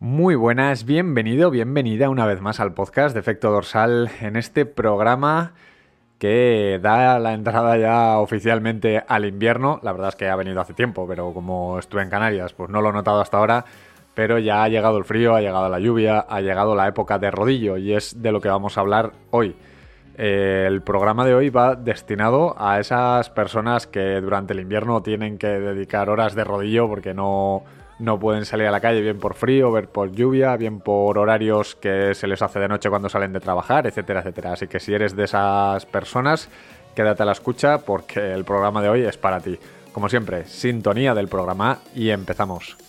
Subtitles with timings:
[0.00, 5.54] Muy buenas, bienvenido, bienvenida una vez más al podcast de Efecto Dorsal en este programa
[6.20, 9.80] que da la entrada ya oficialmente al invierno.
[9.82, 12.80] La verdad es que ha venido hace tiempo, pero como estuve en Canarias, pues no
[12.80, 13.64] lo he notado hasta ahora.
[14.14, 17.32] Pero ya ha llegado el frío, ha llegado la lluvia, ha llegado la época de
[17.32, 19.56] rodillo y es de lo que vamos a hablar hoy.
[20.16, 25.38] Eh, el programa de hoy va destinado a esas personas que durante el invierno tienen
[25.38, 27.64] que dedicar horas de rodillo porque no,
[27.98, 31.74] no pueden salir a la calle bien por frío, bien por lluvia, bien por horarios
[31.74, 34.52] que se les hace de noche cuando salen de trabajar, etcétera, etcétera.
[34.52, 36.48] Así que si eres de esas personas,
[36.94, 39.58] quédate a la escucha porque el programa de hoy es para ti.
[39.92, 42.87] Como siempre, sintonía del programa y empezamos.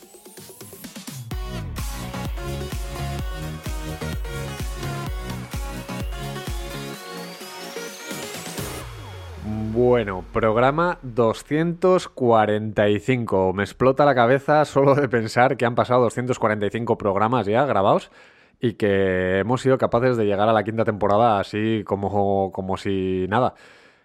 [9.72, 13.54] Bueno, programa 245.
[13.54, 18.10] Me explota la cabeza solo de pensar que han pasado 245 programas ya grabados
[18.60, 23.28] y que hemos sido capaces de llegar a la quinta temporada así como, como si
[23.30, 23.54] nada.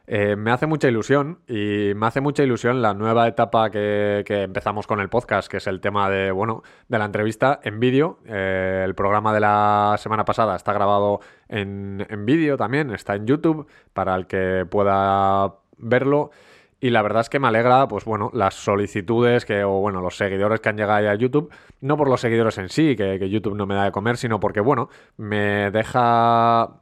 [0.06, 4.86] Eh, me hace mucha ilusión y me hace mucha ilusión la nueva etapa que, empezamos
[4.86, 8.18] con el podcast, que es el tema de, bueno, de la entrevista en vídeo.
[8.26, 13.26] Eh, el programa de la semana pasada está grabado en, en vídeo también, está en
[13.26, 16.30] YouTube para el que pueda verlo.
[16.84, 20.18] Y la verdad es que me alegra, pues bueno, las solicitudes que, o bueno, los
[20.18, 23.56] seguidores que han llegado a YouTube, no por los seguidores en sí, que, que YouTube
[23.56, 26.76] no me da de comer, sino porque, bueno, me deja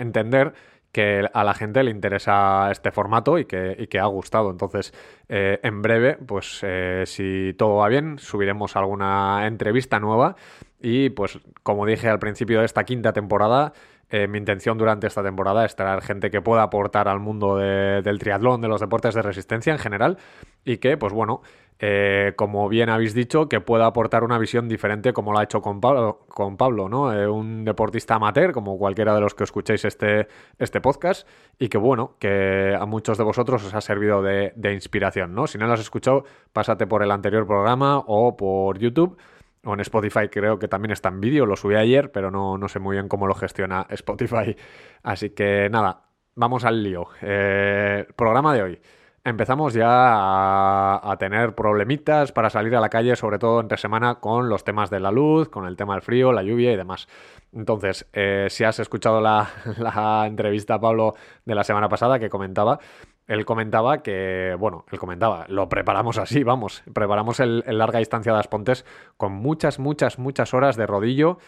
[0.00, 0.54] entender
[0.94, 4.52] que a la gente le interesa este formato y que, y que ha gustado.
[4.52, 4.94] Entonces,
[5.28, 10.36] eh, en breve, pues eh, si todo va bien, subiremos alguna entrevista nueva.
[10.80, 13.72] Y pues, como dije al principio de esta quinta temporada,
[14.08, 18.00] eh, mi intención durante esta temporada es traer gente que pueda aportar al mundo de,
[18.00, 20.18] del triatlón, de los deportes de resistencia en general,
[20.64, 21.42] y que, pues bueno,
[21.78, 25.60] eh, como bien habéis dicho, que pueda aportar una visión diferente como lo ha hecho
[25.60, 27.12] con Pablo, ¿no?
[27.12, 31.78] Eh, un deportista amateur, como cualquiera de los que escuchéis este, este podcast, y que
[31.78, 35.46] bueno, que a muchos de vosotros os ha servido de, de inspiración, ¿no?
[35.46, 39.18] Si no lo has escuchado, pásate por el anterior programa o por YouTube
[39.64, 42.68] o en Spotify creo que también está en vídeo, lo subí ayer, pero no, no,
[42.68, 44.56] sé muy bien cómo lo gestiona Spotify.
[45.02, 46.04] Así que nada,
[46.34, 47.08] vamos al lío.
[47.22, 48.80] Eh, programa de hoy.
[49.26, 54.50] Empezamos ya a, tener problemitas para salir a la calle, sobre todo entre semana, con
[54.50, 57.08] los temas de la luz, con el tema del frío, la lluvia y demás.
[57.54, 59.48] Entonces, eh, si has escuchado la,
[59.78, 61.14] la entrevista Pablo
[61.46, 62.78] de la semana pasada que comentaba,
[63.26, 68.30] él comentaba que, bueno, él comentaba, lo preparamos así, vamos, preparamos el, el, larga distancia
[68.30, 68.84] de las Pontes
[69.16, 71.38] con muchas, muchas, muchas horas de rodillo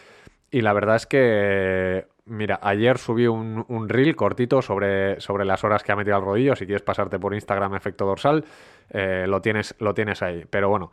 [0.49, 5.63] y la verdad es que, mira, ayer subí un, un reel cortito sobre, sobre, las
[5.63, 8.45] horas que ha metido al rodillo, si quieres pasarte por Instagram efecto dorsal,
[8.89, 10.91] eh, lo, tienes, lo tienes ahí, pero bueno,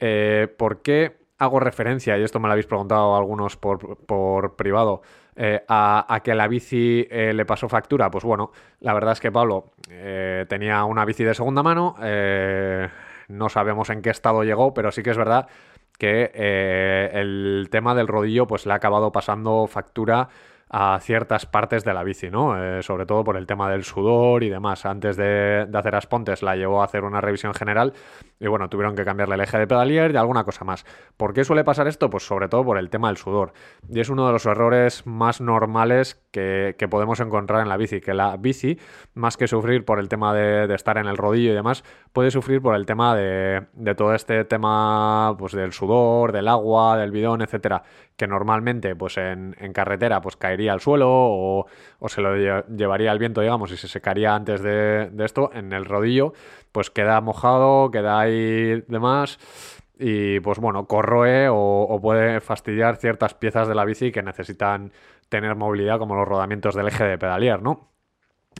[0.00, 5.02] eh, ¿por qué hago referencia, y esto me lo habéis preguntado algunos por, por privado,
[5.34, 8.10] eh, a, a, que la bici le pasó factura?
[8.10, 9.72] Pues bueno, la verdad es que Pablo
[10.48, 11.96] tenía una bici de segunda mano,
[13.28, 15.48] no sabemos en qué estado llegó, pero sí que es verdad
[15.98, 16.30] que
[17.12, 20.28] el tema del rodillo pues le ha acabado pasando factura
[20.72, 22.56] a ciertas partes de la bici, ¿no?
[22.56, 24.86] Eh, sobre todo por el tema del sudor y demás.
[24.86, 27.92] Antes de, de, hacer Aspontes la llevó a hacer una revisión general
[28.42, 30.84] y bueno, tuvieron que cambiarle el eje de pedalier y alguna cosa más.
[31.16, 32.10] ¿Por qué suele pasar esto?
[32.10, 33.52] Pues sobre todo por el tema del sudor.
[33.88, 38.00] Y es uno de los errores más normales que, que podemos encontrar en la bici,
[38.00, 38.78] que la bici,
[39.14, 42.60] más que sufrir por el tema de, estar en el rodillo y demás, puede sufrir
[42.60, 43.64] por el tema de,
[43.96, 47.82] todo este tema pues del sudor, del agua, del bidón, etcétera,
[48.16, 51.66] que normalmente pues en, carretera pues caería al suelo o,
[51.98, 55.84] o, se lo llevaría al viento, digamos, y se secaría antes de, esto, en el
[55.84, 56.32] rodillo,
[56.72, 59.38] pues queda mojado, queda ahí demás.
[59.98, 64.92] Y pues bueno, corroe o, puede fastidiar ciertas piezas de la bici que necesitan
[65.28, 67.92] tener movilidad, como los rodamientos del eje de pedalier, ¿no?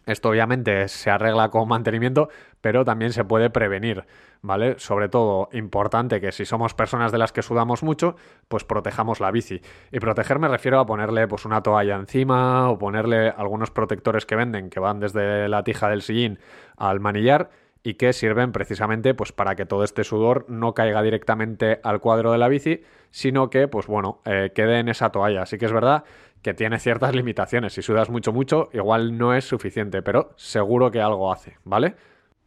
[0.06, 2.28] Esto obviamente se arregla con mantenimiento,
[2.60, 4.04] pero también se puede prevenir,
[4.40, 4.78] ¿vale?
[4.78, 8.16] Sobre todo, importante que si somos personas de las que sudamos mucho,
[8.48, 9.60] pues protejamos la bici.
[9.92, 14.36] Y proteger me refiero a ponerle pues una toalla encima o ponerle algunos protectores que
[14.36, 16.38] venden que van desde la tija del sillín
[16.76, 17.50] al manillar
[17.82, 22.32] y que sirven precisamente pues para que todo este sudor no caiga directamente al cuadro
[22.32, 25.42] de la bici, sino que pues bueno, eh, quede en esa toalla.
[25.42, 26.04] Así que es verdad
[26.42, 27.72] que tiene ciertas limitaciones.
[27.72, 31.94] Si sudas mucho, mucho, igual no es suficiente, pero seguro que algo hace, ¿vale?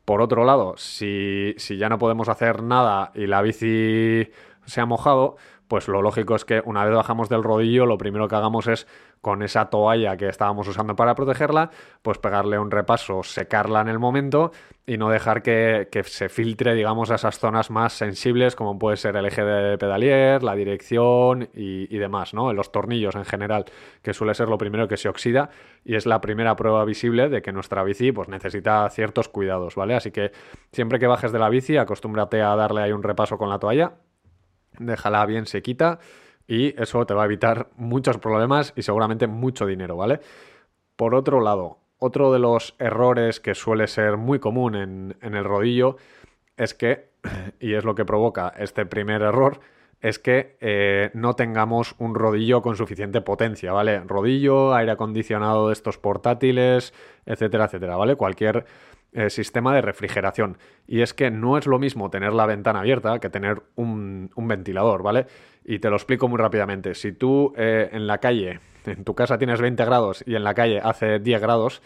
[0.05, 4.29] Por otro lado, si, si ya no podemos hacer nada y la bici
[4.65, 5.37] se ha mojado,
[5.67, 8.87] pues lo lógico es que una vez bajamos del rodillo, lo primero que hagamos es
[9.25, 11.71] con esa toalla que estábamos usando para protegerla,
[12.03, 14.51] pues pegarle un repaso, secarla en el momento
[14.85, 19.15] y no dejar que, se filtre, digamos, a esas zonas más sensibles, como puede ser
[19.15, 22.53] el eje de pedalier, la dirección y, y demás, ¿no?
[22.53, 23.65] Los tornillos en general,
[24.03, 25.49] que suele ser lo primero que se oxida
[25.83, 29.95] y es la primera prueba visible de que nuestra bici pues, necesita ciertos cuidados, ¿vale?
[29.95, 30.33] Así que
[30.71, 33.93] siempre que bajes de la bici, acostúmbrate a darle ahí un repaso con la toalla
[34.79, 35.99] déjala bien sequita
[36.47, 40.19] y eso te va a evitar muchos problemas y seguramente mucho dinero, ¿vale?
[40.95, 45.97] Por otro lado, otro de los errores que suele ser muy común en, el rodillo
[46.57, 47.09] es que,
[47.59, 49.59] y es lo que provoca este primer error,
[50.01, 54.01] es que eh, no tengamos un rodillo con suficiente potencia, ¿vale?
[54.01, 56.93] Rodillo, aire acondicionado de estos portátiles,
[57.25, 58.15] etcétera, etcétera, ¿vale?
[58.15, 58.65] Cualquier
[59.17, 60.57] eh, sistema de refrigeración.
[60.87, 65.03] Y es que no es lo mismo tener la ventana abierta que tener un, ventilador,
[65.03, 65.25] ¿vale?
[65.63, 66.93] Y te lo explico muy rápidamente.
[66.95, 70.53] Si tú eh, en la calle, en tu casa tienes 20 grados y en la
[70.53, 71.81] calle hace 10 grados,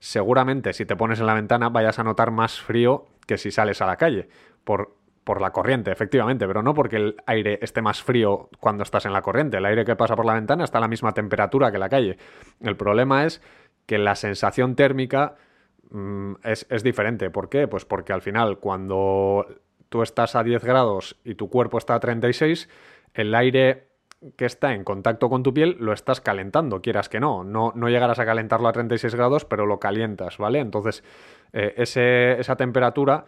[0.00, 3.80] seguramente si te pones en la ventana vayas a notar más frío que si sales
[3.80, 4.28] a la calle.
[4.64, 9.06] Por, por la corriente, efectivamente, pero no porque el aire esté más frío cuando estás
[9.06, 9.58] en la corriente.
[9.58, 12.18] El aire que pasa por la ventana está a la misma temperatura que la calle.
[12.60, 13.40] El problema es
[13.86, 15.36] que la sensación térmica
[15.92, 17.30] Mm, es, diferente.
[17.30, 17.68] ¿Por qué?
[17.68, 19.46] Pues porque al final cuando
[19.90, 22.68] tú estás a 10 grados y tu cuerpo está a 36,
[23.12, 23.88] el aire
[24.36, 27.44] que está en contacto con tu piel lo estás calentando, quieras que no.
[27.44, 30.60] No, no llegarás a calentarlo a 36 grados, pero lo calientas, ¿vale?
[30.60, 31.04] Entonces,
[31.52, 33.26] eh, esa temperatura,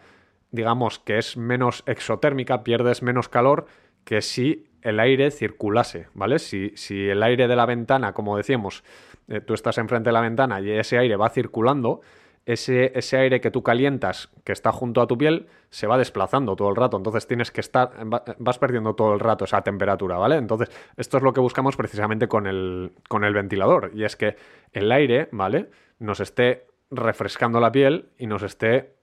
[0.51, 3.67] digamos que es menos exotérmica, pierdes menos calor
[4.05, 6.39] que si el aire circulase, ¿vale?
[6.39, 8.83] Si, si el aire de la ventana, como decíamos,
[9.27, 12.01] eh, tú estás enfrente de la ventana y ese aire va circulando,
[12.45, 16.55] ese, ese, aire que tú calientas, que está junto a tu piel, se va desplazando
[16.55, 16.97] todo el rato.
[16.97, 17.91] Entonces tienes que estar,
[18.37, 20.35] vas perdiendo todo el rato esa temperatura, ¿vale?
[20.35, 23.91] Entonces, esto es lo que buscamos precisamente con el, con el ventilador.
[23.93, 24.35] Y es que
[24.73, 25.69] el aire, ¿vale?
[25.99, 28.94] Nos esté refrescando la piel y nos esté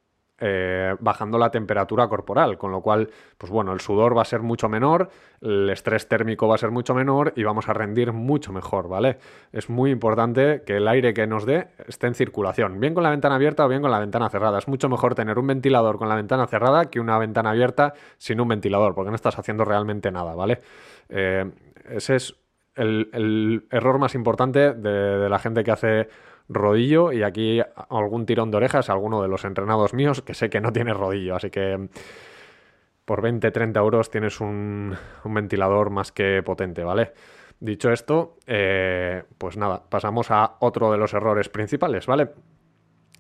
[0.45, 3.09] eh, bajando la temperatura corporal, con lo cual,
[3.39, 5.09] pues bueno, el sudor va a ser mucho menor,
[5.41, 9.19] el estrés térmico va a ser mucho menor y vamos a rendir mucho mejor, ¿vale?
[9.53, 13.11] Es muy importante que el aire que nos dé esté en circulación, bien con la
[13.11, 14.59] ventana abierta o bien con la ventana cerrada.
[14.59, 18.41] Es mucho mejor tener un ventilador con la ventana cerrada que una ventana abierta sin
[18.41, 20.59] un ventilador, porque no estás haciendo realmente nada, ¿vale?
[21.09, 21.49] Eh,
[21.89, 22.35] ese es
[22.75, 26.09] el, error más importante de la gente que hace
[26.55, 30.61] rodillo y aquí algún tirón de orejas alguno de los entrenados míos que sé que
[30.61, 31.89] no tiene rodillo, así que
[33.05, 37.13] por 20-30 euros tienes un, ventilador más que potente, ¿vale?
[37.61, 42.31] Dicho esto, eh, pues nada, pasamos a otro de los errores principales, ¿vale?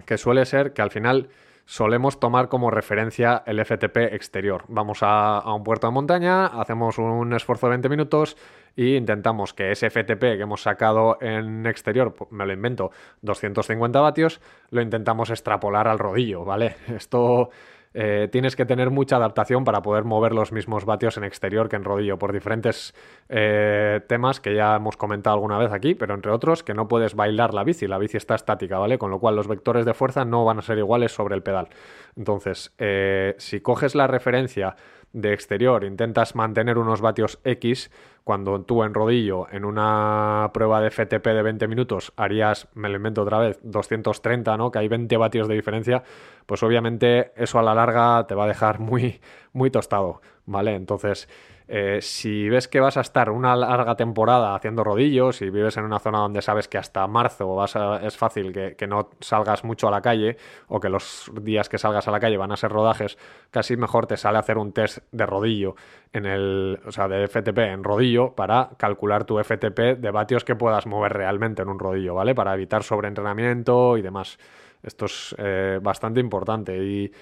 [0.04, 1.28] Que suele ser que al final
[1.64, 4.64] solemos tomar como referencia el FTP exterior.
[4.68, 8.36] Vamos a, un puerto de montaña, hacemos un esfuerzo de 20 minutos
[8.76, 12.90] e intentamos que ese FTP que hemos sacado en exterior, me lo invento,
[13.22, 16.76] 250 vatios, lo intentamos extrapolar al rodillo, ¿vale?
[16.88, 17.50] Esto
[17.94, 21.76] eh, tienes que tener mucha adaptación para poder mover los mismos vatios en exterior que
[21.76, 22.94] en rodillo, por diferentes
[23.28, 27.14] eh, temas que ya hemos comentado alguna vez aquí, pero entre otros que no puedes
[27.14, 28.98] bailar la bici, la bici está estática, ¿vale?
[28.98, 31.68] Con lo cual los vectores de fuerza no van a ser iguales sobre el pedal.
[32.16, 34.76] Entonces, eh, si coges la referencia
[35.12, 37.90] de exterior intentas mantener unos vatios X,
[38.24, 42.96] cuando tú en rodillo en una prueba de FTP de 20 minutos harías, me lo
[42.96, 44.70] invento otra vez, 230, ¿no?
[44.70, 46.02] Que hay 20 vatios de diferencia,
[46.46, 49.20] pues obviamente eso a la larga te va a dejar muy,
[49.52, 50.74] muy tostado, ¿vale?
[50.74, 51.28] Entonces,
[51.68, 55.84] eh, si ves que vas a estar una larga temporada haciendo rodillos y vives en
[55.84, 59.90] una zona donde sabes que hasta marzo vas es fácil que, no salgas mucho a
[59.90, 60.36] la calle
[60.68, 63.16] o que los días que salgas a la calle van a ser rodajes,
[63.50, 65.76] casi mejor te sale hacer un test de rodillo
[66.12, 70.56] en el, o sea, de FTP en rodillo para calcular tu FTP de vatios que
[70.56, 72.34] puedas mover realmente en un rodillo, ¿vale?
[72.34, 74.38] Para evitar sobreentrenamiento y demás.
[74.82, 77.12] Esto es eh, bastante importante y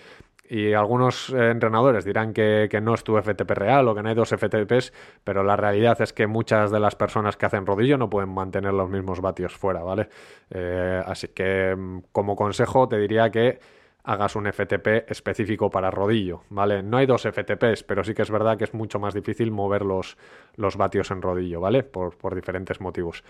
[0.51, 4.17] y algunos eh, entrenadores dirán que, no es tu FTP real o que no hay
[4.17, 4.93] dos FTPs,
[5.23, 8.75] pero la realidad es que muchas de las personas que hacen rodillo no pueden mantener
[8.75, 10.09] los mismos vatios fuera, ¿vale?
[10.51, 13.61] Eh, así que mm, como consejo te diría que
[14.03, 16.83] hagas un FTP específico para rodillo, ¿vale?
[16.83, 19.83] No hay dos FTPs, pero sí que es verdad que es mucho más difícil mover
[19.83, 20.17] los,
[20.57, 21.85] los vatios en rodillo, ¿vale?
[21.85, 23.23] Por, por diferentes motivos.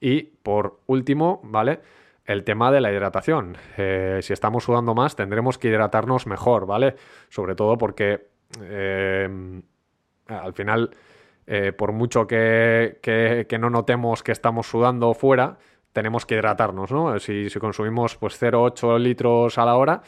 [0.00, 1.80] Y por último, ¿vale?
[2.24, 3.56] El tema de la hidratación.
[3.76, 6.94] Eh, si estamos sudando más, tendremos que hidratarnos mejor, ¿vale?
[7.28, 8.28] Sobre todo porque
[8.60, 9.62] eh,
[10.26, 10.90] al final,
[11.46, 15.58] eh, por mucho que, que, no notemos que estamos sudando fuera,
[15.92, 17.18] tenemos que hidratarnos, ¿no?
[17.18, 20.02] Si, si consumimos pues 0,8 litros a la hora,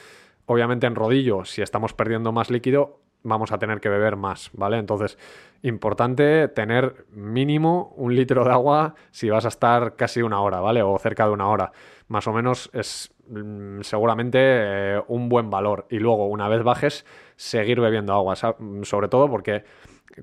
[0.46, 4.78] obviamente en rodillo, si estamos perdiendo más líquido, vamos a tener que beber más, ¿vale?
[4.78, 5.18] Entonces,
[5.62, 10.82] importante tener mínimo un litro de agua si vas a estar casi una hora, ¿vale?
[10.82, 11.72] O cerca de una hora.
[12.06, 15.86] Más o menos es mm, seguramente eh, un buen valor.
[15.90, 17.04] Y luego, una vez bajes,
[17.36, 19.64] seguir bebiendo agua, sobre todo porque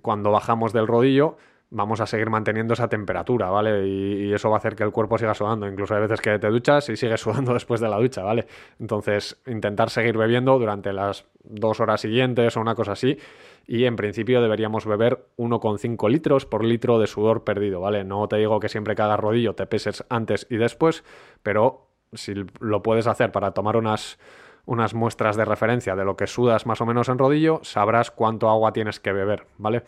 [0.01, 1.37] cuando bajamos del rodillo
[1.71, 3.87] vamos a seguir manteniendo esa temperatura, ¿vale?
[3.87, 5.67] Y, eso va a hacer que el cuerpo siga sudando.
[5.67, 8.45] Incluso hay veces que te duchas y sigues sudando después de la ducha, ¿vale?
[8.79, 13.17] Entonces, intentar seguir bebiendo durante las dos horas siguientes o una cosa así.
[13.65, 18.03] Y en principio deberíamos beber 1,5 litros por litro de sudor perdido, ¿vale?
[18.03, 21.03] No te digo que siempre que hagas rodillo te peses antes y después,
[21.41, 24.19] pero si lo puedes hacer para tomar unas
[24.65, 28.47] unas muestras de referencia de lo que sudas más o menos en rodillo, sabrás cuánto
[28.47, 29.81] agua tienes que beber, ¿vale?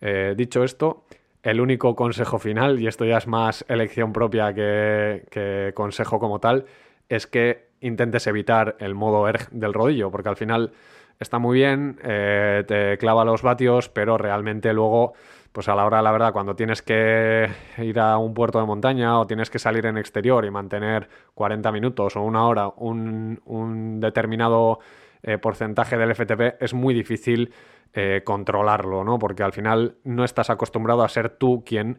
[0.00, 1.04] Eh, dicho esto,
[1.42, 6.66] el único consejo final, y esto ya es más elección propia que, consejo como tal,
[7.08, 10.72] es que intentes evitar el modo erg del rodillo, porque al final
[11.20, 15.14] está muy bien, eh, te clava los vatios, pero realmente luego,
[15.52, 19.18] pues a la hora, la verdad, cuando tienes que ir a un puerto de montaña
[19.18, 24.80] o tienes que salir en exterior y mantener 40 minutos o una hora un, determinado
[25.22, 27.52] eh, porcentaje del FTP, es muy difícil
[27.94, 29.18] eh, controlarlo, ¿no?
[29.18, 31.98] Porque al final no estás acostumbrado a ser tú quien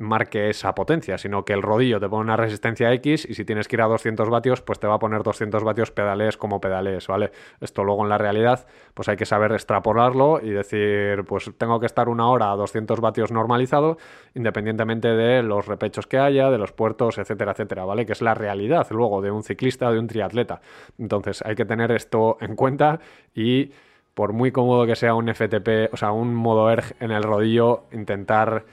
[0.00, 3.68] marque esa potencia, sino que el rodillo te pone una resistencia X y si tienes
[3.68, 7.06] que ir a 200 vatios, pues te va a poner 200 vatios pedales como pedales,
[7.06, 7.32] ¿vale?
[7.60, 11.86] Esto luego en la realidad, pues hay que saber extrapolarlo y decir, pues tengo que
[11.86, 13.98] estar una hora a 200 vatios normalizado,
[14.34, 18.06] independientemente de los repechos que haya, de los puertos, etcétera, etcétera, ¿vale?
[18.06, 20.62] Que es la realidad luego de un ciclista, de un triatleta.
[20.98, 23.00] Entonces hay que tener esto en cuenta
[23.34, 23.70] y
[24.14, 27.84] por muy cómodo que sea un FTP, o sea, un modo ERG en el rodillo,
[27.92, 28.64] intentar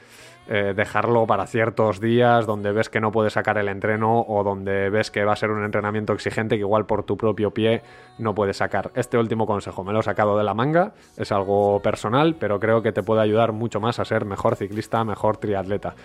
[0.49, 4.89] eh, dejarlo para ciertos días donde ves que no puedes sacar el entreno o donde
[4.89, 7.81] ves que va a ser un entrenamiento exigente que igual por tu propio pie
[8.17, 8.91] no puedes sacar.
[8.95, 12.81] Este último consejo me lo he sacado de la manga, es algo personal, pero creo
[12.81, 15.95] que te puede ayudar mucho más a ser mejor ciclista, mejor triatleta.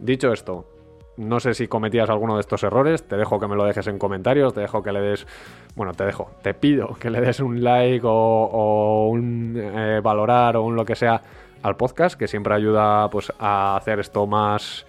[0.00, 0.66] Dicho esto,
[1.16, 3.98] no sé si cometías alguno de estos errores, te dejo que me lo dejes en
[3.98, 5.26] comentarios, te dejo que le des,
[5.76, 10.64] bueno, te dejo, te pido que le des un like o, un eh, valorar o
[10.64, 11.22] un lo que sea
[11.64, 14.86] al podcast, que siempre ayuda pues a hacer esto más,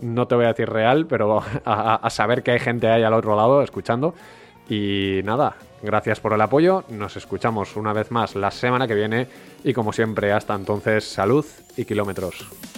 [0.00, 3.36] no te voy a decir real, pero a saber que hay gente ahí al otro
[3.36, 4.14] lado escuchando.
[4.68, 9.26] Y nada, gracias por el apoyo, nos escuchamos una vez más la semana que viene
[9.64, 11.46] y como siempre, hasta entonces, salud
[11.76, 12.77] y kilómetros.